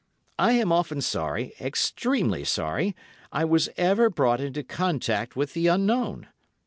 I 0.39 0.53
am 0.53 0.71
often 0.71 0.99
sorry, 1.01 1.53
extremely 1.61 2.43
sorry, 2.43 2.95
I 3.31 3.45
was 3.45 3.69
ever 3.77 4.09
brought 4.09 4.41
into 4.41 4.63
contact 4.63 5.35
with 5.35 5.53
the 5.53 5.67
Unknown. 5.67 6.25